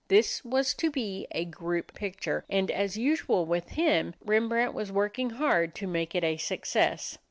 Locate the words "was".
0.43-0.73, 4.73-4.91